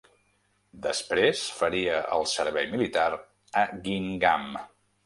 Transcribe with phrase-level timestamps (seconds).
[0.85, 3.07] Després faria el servei militar
[3.65, 4.55] a Guingamp.